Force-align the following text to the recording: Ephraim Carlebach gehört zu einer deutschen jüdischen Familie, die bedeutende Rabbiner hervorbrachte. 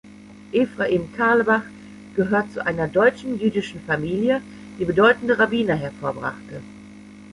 Ephraim 0.51 1.13
Carlebach 1.15 1.61
gehört 2.15 2.51
zu 2.53 2.65
einer 2.65 2.87
deutschen 2.87 3.39
jüdischen 3.39 3.81
Familie, 3.81 4.41
die 4.79 4.85
bedeutende 4.85 5.37
Rabbiner 5.37 5.75
hervorbrachte. 5.75 6.63